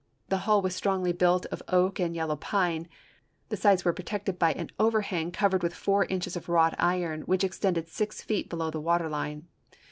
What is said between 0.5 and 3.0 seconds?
was strongly built of oak and yellow pine;